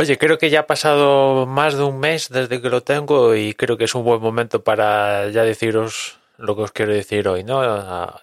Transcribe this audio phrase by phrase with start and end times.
[0.00, 3.52] Oye, creo que ya ha pasado más de un mes desde que lo tengo y
[3.52, 7.44] creo que es un buen momento para ya deciros lo que os quiero decir hoy,
[7.44, 7.62] ¿no?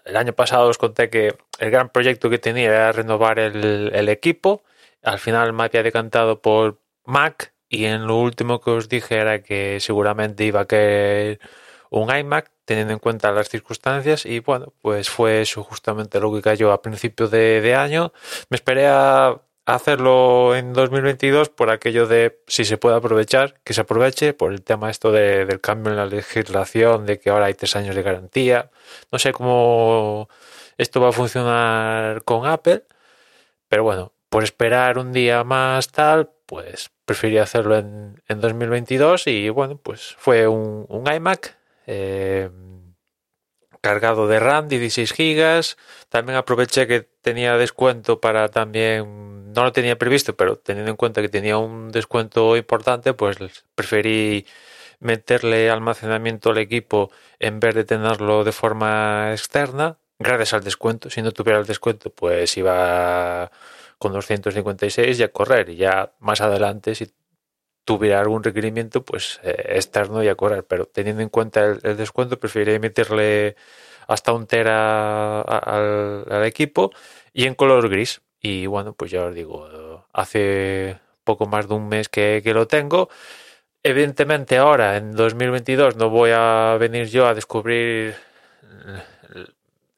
[0.04, 4.64] El año pasado os conté que el gran proyecto que tenía era renovar el, equipo.
[5.04, 9.44] Al final me había decantado por Mac y en lo último que os dije era
[9.44, 11.40] que seguramente iba a querer
[11.92, 16.42] un iMac teniendo en cuenta las circunstancias y bueno, pues fue eso justamente lo que
[16.42, 18.14] cayó a principios de, de año.
[18.50, 23.82] Me esperé a hacerlo en 2022 por aquello de si se puede aprovechar, que se
[23.82, 27.54] aproveche por el tema esto de, del cambio en la legislación, de que ahora hay
[27.54, 28.72] tres años de garantía.
[29.12, 30.30] No sé cómo
[30.78, 32.86] esto va a funcionar con Apple,
[33.68, 39.50] pero bueno, por esperar un día más tal, pues preferí hacerlo en, en 2022 y
[39.50, 41.58] bueno, pues fue un, un iMac.
[41.88, 42.50] Eh,
[43.82, 45.78] cargado de RAM, 16 gigas.
[46.10, 51.22] También aproveché que tenía descuento para también, no lo tenía previsto, pero teniendo en cuenta
[51.22, 53.38] que tenía un descuento importante, pues
[53.76, 54.46] preferí
[55.00, 61.10] meterle almacenamiento al equipo en vez de tenerlo de forma externa, gracias al descuento.
[61.10, 63.52] Si no tuviera el descuento, pues iba
[63.98, 65.70] con 256 y a correr.
[65.70, 67.12] Y ya más adelante, si
[67.86, 70.66] tuviera algún requerimiento, pues eh, externo y a correr.
[70.66, 73.56] Pero teniendo en cuenta el, descuento, preferiría meterle
[74.08, 76.92] hasta un tera al, equipo
[77.34, 78.22] y en color gris.
[78.42, 82.68] Y bueno, pues ya os digo, hace poco más de un mes que, que lo
[82.68, 83.10] tengo.
[83.84, 88.16] Evidentemente ahora, en 2022, no voy a venir yo a descubrir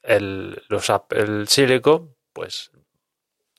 [0.02, 2.70] el, los, el Silicon, pues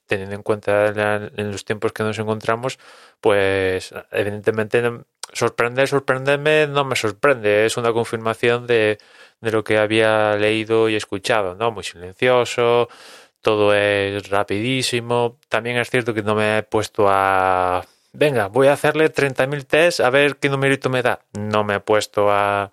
[0.05, 2.79] teniendo en cuenta en los tiempos que nos encontramos,
[3.21, 4.83] pues evidentemente
[5.31, 8.97] sorprender, sorprenderme no me sorprende, es una confirmación de,
[9.39, 11.71] de lo que había leído y escuchado, ¿no?
[11.71, 12.89] Muy silencioso,
[13.41, 15.37] todo es rapidísimo.
[15.49, 17.85] También es cierto que no me he puesto a...
[18.13, 21.21] Venga, voy a hacerle 30.000 tests a ver qué numerito me da.
[21.37, 22.71] No me he puesto a,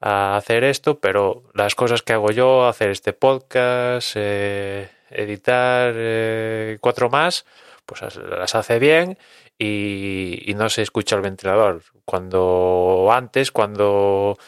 [0.00, 6.78] a hacer esto, pero las cosas que hago yo, hacer este podcast, eh, editar eh,
[6.80, 7.44] cuatro más,
[7.86, 9.18] pues las hace bien
[9.58, 11.82] y, y, no se escucha el ventilador.
[12.04, 14.38] Cuando antes, cuando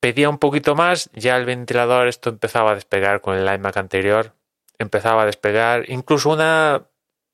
[0.00, 4.34] pedía un poquito más, ya el ventilador esto empezaba a despegar con el iMac anterior,
[4.78, 6.86] empezaba a despegar, incluso una,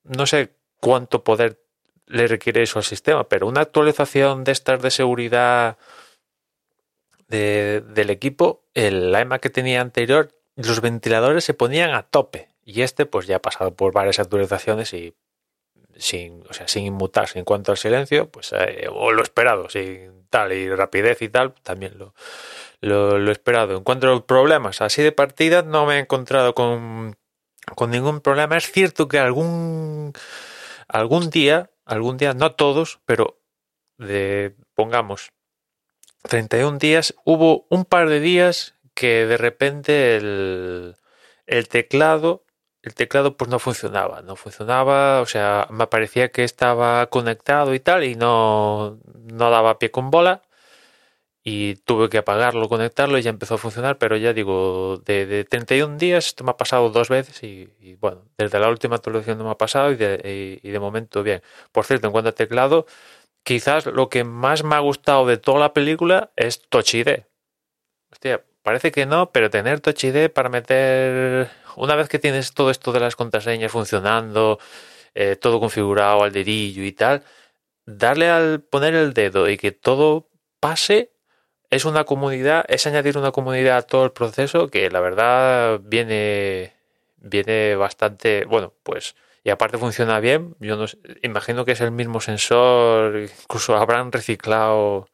[0.05, 1.61] no sé cuánto poder
[2.07, 5.79] le requiere eso al sistema, pero una actualización de estas de seguridad
[7.29, 12.83] de, del equipo, el iMac que tenía anterior los ventiladores se ponían a tope y
[12.83, 15.15] este pues ya ha pasado por varias actualizaciones y
[15.97, 20.27] sin, o sea, sin inmutarse en cuanto al silencio, pues eh, o lo esperado, sin
[20.31, 22.15] tal y rapidez y tal, también lo,
[22.81, 23.77] lo, lo esperado.
[23.77, 27.17] En cuanto a los problemas, así de partida no me he encontrado con,
[27.75, 28.57] con ningún problema.
[28.57, 30.13] Es cierto que algún
[30.89, 33.41] algún día, algún día, no todos, pero
[33.99, 35.31] de pongamos
[36.29, 40.97] 31 días, hubo un par de días que de repente el,
[41.47, 42.45] el teclado
[42.83, 47.81] el teclado pues no funcionaba, no funcionaba, o sea, me parecía que estaba conectado y
[47.81, 50.43] tal y no, no daba pie con bola
[51.43, 55.45] y tuve que apagarlo, conectarlo y ya empezó a funcionar, pero ya digo, de, de
[55.45, 59.45] 31 días esto me ha pasado dos veces y, bueno, desde la última actualización no
[59.45, 61.43] me ha pasado y de, y, y de momento bien.
[61.73, 62.87] Por cierto, en cuanto a teclado,
[63.43, 67.25] quizás lo que más me ha gustado de toda la película es Touch ID.
[68.13, 72.71] Hostia, parece que no, pero tener Touch ID para meter una vez que tienes todo
[72.71, 74.59] esto de las contraseñas funcionando,
[75.15, 77.25] eh, todo configurado al dedillo y tal,
[77.87, 80.29] darle al poner el dedo y que todo
[80.61, 81.13] pase
[81.71, 86.75] es una comunidad, es añadir una comunidad a todo el proceso que la verdad viene
[87.19, 89.15] viene bastante, bueno, pues
[89.45, 90.87] y aparte funciona bien, yo no
[91.23, 95.09] imagino que es el mismo sensor, incluso habrán reciclado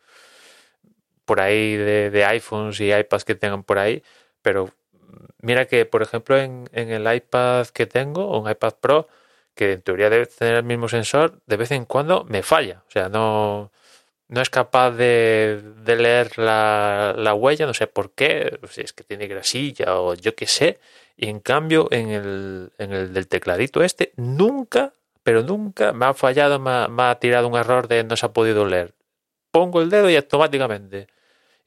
[1.25, 4.03] por ahí de, de iPhones y iPads que tengan por ahí,
[4.43, 4.71] pero
[5.41, 9.09] mira que, por ejemplo, en, en, el iPad que tengo, un iPad Pro,
[9.55, 12.83] que en teoría debe tener el mismo sensor, de vez en cuando me falla.
[12.89, 13.73] O sea, no,
[14.29, 18.93] no es capaz de, de leer la, la, huella, no sé por qué, si es
[18.93, 20.79] que tiene grasilla o yo qué sé.
[21.17, 24.93] Y en cambio, en el, en el del tecladito este, nunca,
[25.23, 28.27] pero nunca me ha fallado, me ha, me ha tirado un error de no se
[28.27, 28.95] ha podido leer.
[29.51, 31.09] Pongo el dedo y automáticamente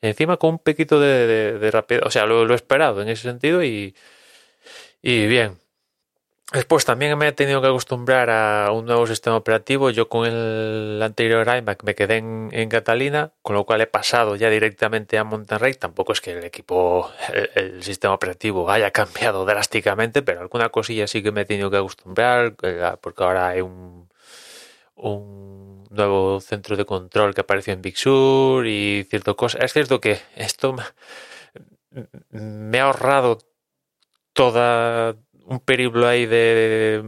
[0.01, 3.09] encima con un pequito de, de, de rapidez, o sea, lo, lo, he esperado en
[3.09, 3.95] ese sentido y,
[5.01, 5.57] y bien.
[6.51, 9.91] Después también me he tenido que acostumbrar a un nuevo sistema operativo.
[9.91, 14.49] Yo con el anterior iMac me quedé en, Catalina, con lo cual he pasado ya
[14.49, 15.75] directamente a Monterrey.
[15.75, 21.05] Tampoco es que el equipo, el, el, sistema operativo haya cambiado drásticamente, pero alguna cosilla
[21.05, 24.09] sí que me he tenido que acostumbrar, eh, porque ahora hay un,
[24.95, 29.59] un nuevo centro de control que apareció en Big Sur y cierto cosa.
[29.59, 30.75] Es cierto que esto
[32.31, 33.37] me ha ahorrado
[34.33, 35.15] toda
[35.49, 37.03] un periplo ahí de,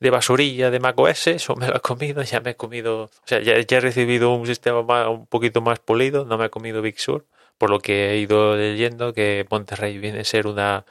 [0.00, 3.40] de basurilla de macOS, eso me lo he comido, ya me he comido, o sea,
[3.40, 7.26] ya, he recibido un sistema un poquito más pulido, no me he comido Big Sur,
[7.58, 10.86] por lo que he ido leyendo que Monterrey viene a ser una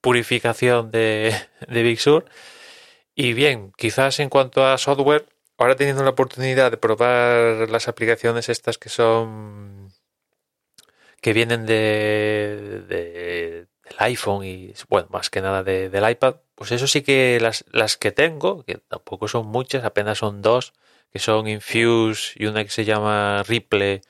[0.00, 1.34] purificación de,
[1.68, 2.26] de Big Sur.
[3.14, 5.26] Y bien, quizás en cuanto a software,
[5.58, 9.92] ahora teniendo la oportunidad de probar las aplicaciones estas que son
[11.20, 16.86] que vienen de del iPhone y bueno más que nada de, del iPad pues eso
[16.86, 20.72] sí que las, las que tengo que tampoco son muchas apenas son dos
[21.12, 24.02] que son Infuse y una que se llama Ripple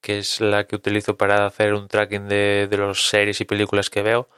[0.00, 3.90] que es la que utilizo para hacer un tracking de, de los series y películas
[3.90, 4.28] que veo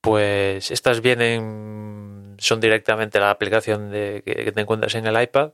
[0.00, 5.52] pues estas vienen son directamente la aplicación de, que, te encuentras en el iPad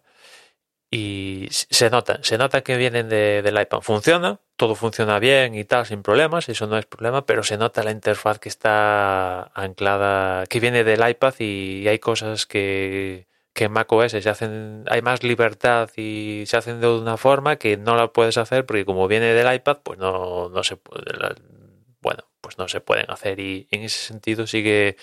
[0.95, 3.81] y se nota, se nota que vienen de, del iPad.
[3.81, 7.83] Funciona, todo funciona bien y tal, sin problemas, eso no es problema, pero se nota
[7.83, 13.73] la interfaz que está anclada, que viene del iPad y hay cosas que, que en
[13.73, 18.13] macOS se hacen, hay más libertad y se hacen de una forma que no la
[18.13, 21.05] puedes hacer porque como viene del iPad, pues no, no se puede,
[22.03, 24.97] bueno, pues no se pueden hacer y en ese sentido sigue,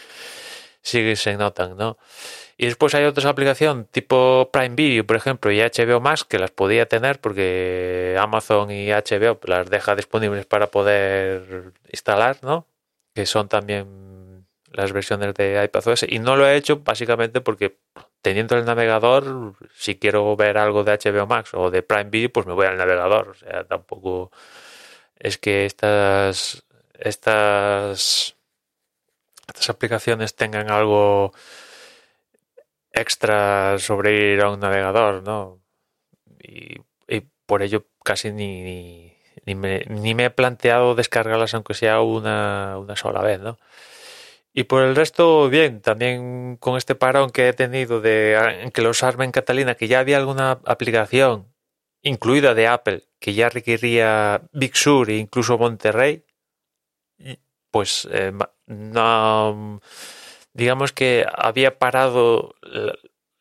[0.82, 1.98] sigue se notan, ¿no?
[2.58, 6.52] Y después hay otras aplicaciones tipo Prime Video, por ejemplo, y HBO Max que las
[6.52, 12.66] podía tener porque Amazon y HBO las deja disponibles para poder instalar, ¿no?
[13.14, 17.78] Que son también las versiones de iPadOS y no lo he hecho básicamente porque
[18.22, 22.46] teniendo el navegador, si quiero ver algo de HBO Max o de Prime Video, pues
[22.46, 24.32] me voy al navegador, o sea, tampoco
[25.18, 26.64] es que estas
[27.00, 28.36] estas
[29.50, 31.34] estas aplicaciones tengan algo
[32.92, 35.62] extra sobre ir a un navegador, ¿no?
[36.42, 36.78] Y,
[37.46, 39.12] por ello casi ni,
[39.46, 43.58] ni, me, ni, me, he planteado descargarlas aunque sea una, una sola vez, ¿no?
[44.54, 49.02] Y por el resto, bien, también con este parón que he tenido de que los
[49.02, 51.48] arme en Catalina, que ya había alguna aplicación
[52.02, 56.24] incluida de Apple que ya requería Big Sur e incluso Monterrey,
[57.72, 58.32] pues eh,
[58.70, 59.82] no
[60.54, 62.56] digamos que había parado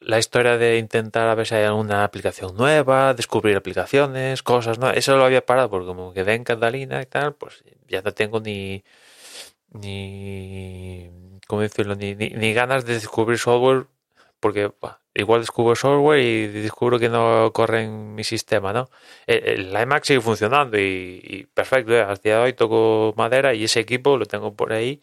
[0.01, 4.91] la, historia de intentar a ver si hay alguna aplicación nueva, descubrir aplicaciones, cosas, ¿no?
[4.91, 8.41] Eso lo había parado porque como quedé en Catalina y tal, pues ya no tengo
[8.41, 8.85] ni
[9.73, 11.11] ni
[11.47, 11.95] ¿cómo decirlo?
[11.97, 13.87] Ni, ni, ganas de descubrir software
[14.41, 14.73] porque
[15.15, 18.91] igual descubro software y descubro que no corre en mi sistema, ¿no?
[19.27, 22.03] El, iMac sigue funcionando y, perfecto, ¿eh?
[22.03, 25.01] al día de hoy toco madera y ese equipo lo tengo por ahí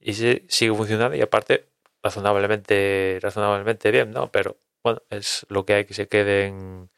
[0.00, 1.68] y sigue funcionando y aparte
[2.02, 4.30] razonablemente razonablemente bien, ¿no?
[4.30, 6.90] Pero bueno, es lo que hay que se quede en,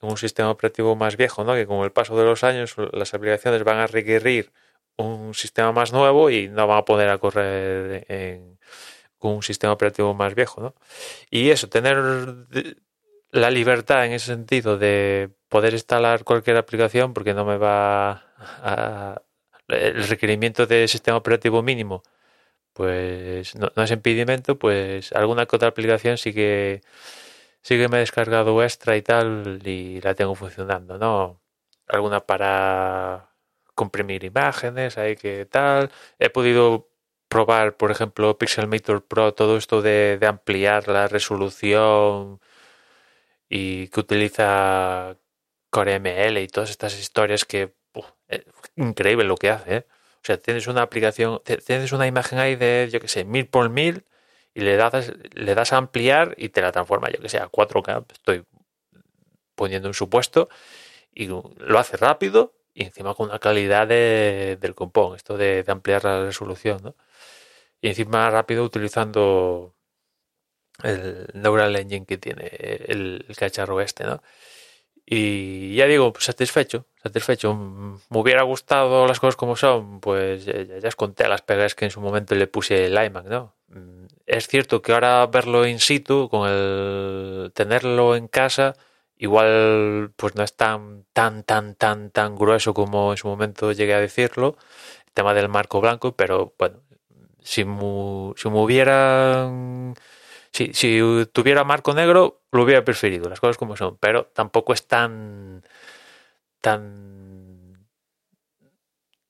[0.00, 1.54] un sistema operativo más viejo, ¿no?
[1.54, 4.52] Que con el paso de los años las aplicaciones van a requerir
[4.96, 8.58] un sistema más nuevo y no van a poder correr en,
[9.32, 10.74] un sistema operativo más viejo, ¿no?
[11.30, 11.96] Y eso, tener
[13.30, 19.22] la libertad en ese sentido de poder instalar cualquier aplicación porque no me va a,
[19.68, 22.02] el requerimiento de sistema operativo mínimo
[22.74, 26.82] pues no, es impedimento, pues alguna que otra aplicación sí que
[27.62, 31.40] sí que me he descargado extra y tal y la tengo funcionando, ¿no?
[31.88, 33.30] Alguna para
[33.74, 35.90] comprimir imágenes, hay que tal.
[36.18, 36.90] He podido
[37.34, 42.40] probar, por ejemplo, Pixelmator Pro, todo esto de, de ampliar la resolución
[43.48, 45.16] y que utiliza
[45.70, 47.74] Core ML y todas estas historias que
[48.28, 48.42] es
[48.76, 49.86] increíble lo que hace, ¿eh?
[50.22, 53.68] O sea, tienes una aplicación, tienes una imagen ahí de, yo que sé, mil por
[53.68, 54.04] mil
[54.54, 57.48] y le das, le das a ampliar y te la transforma, yo que sé, a
[57.48, 58.06] 4K.
[58.12, 58.44] Estoy
[59.56, 60.48] poniendo un supuesto
[61.12, 66.04] y lo hace rápido y encima con una calidad de, del compón, esto de, ampliar
[66.04, 66.94] la resolución, ¿no?
[67.84, 69.74] Y encima rápido utilizando
[70.82, 74.22] el Neural Engine que tiene el, cacharro este, ¿no?
[75.04, 77.54] Y ya digo, pues satisfecho, satisfecho.
[77.54, 81.84] Me hubiera gustado las cosas como son, pues ya, ya os conté las pegas que
[81.84, 83.54] en su momento le puse el iMac, ¿no?
[83.68, 88.76] Mm, es cierto que ahora verlo in situ, con el tenerlo en casa,
[89.18, 93.92] igual pues no es tan, tan, tan, tan, tan grueso como en su momento llegué
[93.92, 94.56] a decirlo,
[95.06, 96.80] el tema del marco blanco, pero bueno,
[97.44, 99.94] si me, si me hubieran
[100.54, 101.00] si, si
[101.32, 105.64] tuviera marco negro, lo hubiera preferido, las cosas como son, pero tampoco es tan.
[106.60, 107.86] tan.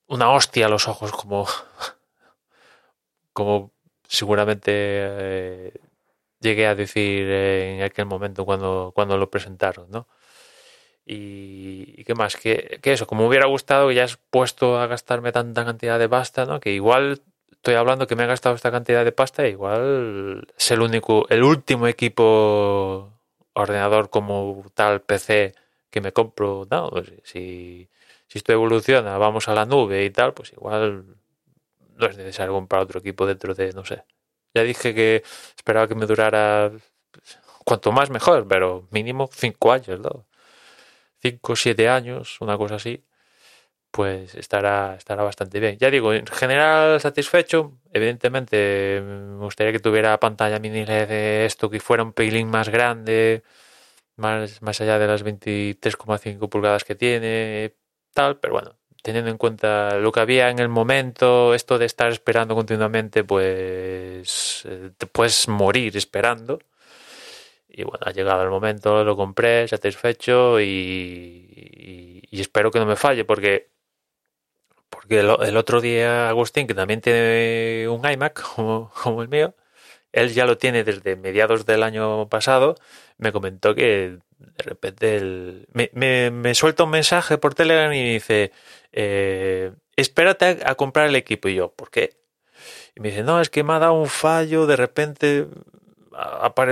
[0.06, 1.47] una hostia a los ojos como.
[3.33, 3.73] como
[4.06, 4.73] seguramente.
[4.75, 5.73] Eh,
[6.40, 10.06] llegué a decir en aquel momento cuando, cuando lo presentaron, ¿no?
[11.06, 15.33] Y, qué más, que, que, eso, como me hubiera gustado, ya has puesto a gastarme
[15.33, 16.61] tanta cantidad de pasta, ¿no?
[16.61, 17.23] Que igual
[17.54, 21.42] estoy hablando que me he gastado esta cantidad de pasta, igual es el único, el
[21.42, 23.12] último equipo
[23.54, 25.54] ordenador como tal PC
[25.90, 27.88] que me compro, no, pues si,
[28.26, 31.04] si esto evoluciona, vamos a la nube y tal, pues igual
[31.96, 34.04] no es necesario comprar otro equipo dentro de, no sé.
[34.54, 35.23] Ya dije que
[35.56, 36.73] esperaba que me durara
[37.64, 40.26] cuanto más mejor, pero mínimo cinco años, ¿no?
[41.23, 43.04] Cinco, siete años, una cosa así,
[43.94, 45.78] pues estará, estará bastante bien.
[45.78, 47.78] Ya digo, en general satisfecho.
[47.92, 52.70] Evidentemente, me gustaría que tuviera pantalla mini LED de esto, que fuera un pelín más
[52.70, 53.44] grande,
[54.16, 57.76] más, más allá de las 23,5 pulgadas que tiene,
[58.12, 62.10] tal, pero bueno, teniendo en cuenta lo que había en el momento, esto de estar
[62.10, 66.58] esperando continuamente, pues eh, te puedes morir esperando.
[67.68, 72.96] Y bueno, ha llegado el momento, lo compré, satisfecho y, y, espero que no me
[72.96, 73.74] falle porque
[74.94, 78.40] porque el, otro día Agustín, que también tiene un iMac
[79.02, 79.54] como, el mío,
[80.12, 82.76] él ya lo tiene desde mediados del año pasado,
[83.18, 88.14] me comentó que de repente el, me, me, me, suelta un mensaje por Telegram y
[88.14, 88.52] dice,
[88.92, 91.48] eh, espérate a, comprar el equipo.
[91.48, 92.16] Y yo, ¿por qué?
[92.94, 95.46] Y me dice, no, es que me ha dado un fallo, de repente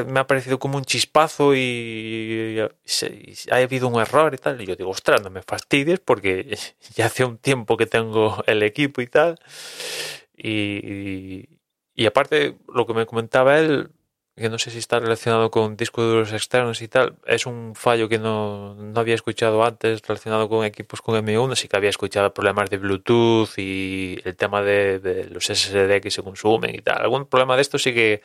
[0.06, 2.58] me ha parecido como un chispazo y,
[3.50, 4.60] ha habido un error y tal.
[4.60, 6.56] Y yo digo, ostras, no me fastidies porque
[6.94, 9.38] ya hace un tiempo que tengo el equipo y tal.
[10.36, 11.48] Y,
[12.06, 13.90] aparte, lo que me comentaba él,
[14.36, 18.08] que no sé si está relacionado con discos duros externos y tal, es un fallo
[18.08, 22.32] que no, no, había escuchado antes relacionado con equipos con M1, sí que había escuchado
[22.32, 27.02] problemas de Bluetooth y el tema de, de los SSD que se consumen y tal.
[27.02, 28.22] Algún problema de esto sí que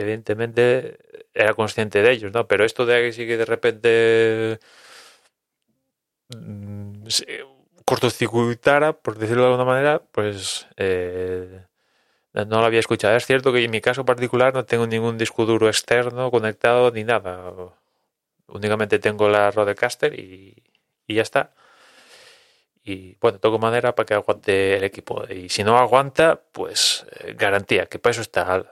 [0.00, 0.98] evidentemente
[1.34, 2.46] era consciente de ellos, ¿no?
[2.48, 4.60] Pero esto de que sí que de repente
[6.34, 7.06] mm,
[7.84, 10.66] cortocircuitara, por decirlo de alguna manera, pues...
[10.76, 11.64] Eh,
[12.32, 13.16] no lo había escuchado.
[13.16, 17.04] Es cierto que en mi caso particular no tengo ningún disco duro externo conectado ni
[17.04, 17.52] nada.
[18.46, 20.62] Únicamente tengo la Rodecaster y,
[21.06, 21.52] y ya está.
[22.82, 25.24] Y bueno, toco madera para que aguante el equipo.
[25.28, 28.64] Y si no aguanta, pues eh, garantía, que para eso está.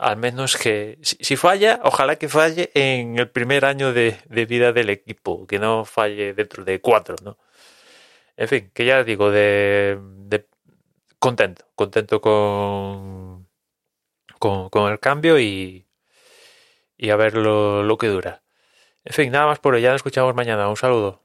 [0.00, 4.90] Al, menos que si, falla, ojalá que falle en el primer año de, vida del
[4.90, 7.38] equipo, que no falle dentro de cuatro, ¿no?
[8.36, 9.98] En fin, que ya digo, de,
[11.18, 13.46] contento, contento con,
[14.38, 15.86] con, el cambio y,
[16.96, 18.42] y a ver lo que dura.
[19.04, 19.82] En fin, nada más por hoy.
[19.82, 20.68] Ya nos escuchamos mañana.
[20.68, 21.22] Un saludo.